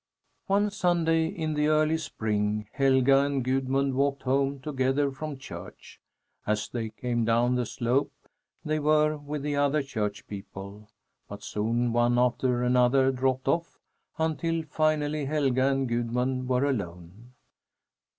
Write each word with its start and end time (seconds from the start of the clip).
One 0.47 0.71
Sunday 0.71 1.27
in 1.27 1.53
the 1.53 1.67
early 1.67 1.99
spring 1.99 2.67
Helga 2.73 3.19
and 3.19 3.43
Gudmund 3.45 3.93
walked 3.93 4.23
home 4.23 4.59
together 4.59 5.11
from 5.11 5.37
church. 5.37 5.99
As 6.47 6.67
they 6.67 6.89
came 6.89 7.23
down 7.23 7.53
the 7.53 7.67
slope, 7.67 8.11
they 8.65 8.79
were 8.79 9.15
with 9.15 9.43
the 9.43 9.55
other 9.55 9.83
church 9.83 10.25
people; 10.25 10.89
but 11.29 11.43
soon 11.43 11.93
one 11.93 12.17
after 12.17 12.63
another 12.63 13.11
dropped 13.11 13.47
off 13.47 13.77
until, 14.17 14.63
finally, 14.63 15.25
Helga 15.25 15.67
and 15.67 15.87
Gudmund 15.87 16.47
were 16.47 16.65
alone. 16.65 17.33